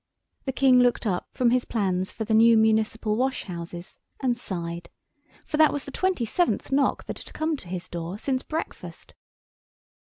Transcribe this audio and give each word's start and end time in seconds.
The 0.45 0.51
King 0.51 0.79
looked 0.79 1.05
up 1.05 1.29
from 1.31 1.51
his 1.51 1.63
plans 1.63 2.11
for 2.11 2.23
the 2.25 2.33
new 2.33 2.57
municipal 2.57 3.15
washhouses 3.15 3.99
and 4.19 4.35
sighed; 4.35 4.89
for 5.45 5.57
that 5.57 5.71
was 5.71 5.83
the 5.83 5.91
twenty 5.91 6.25
seventh 6.25 6.71
knock 6.71 7.03
that 7.05 7.19
had 7.19 7.33
come 7.35 7.55
to 7.57 7.67
his 7.67 7.87
door 7.87 8.17
since 8.17 8.41
breakfast. 8.41 9.13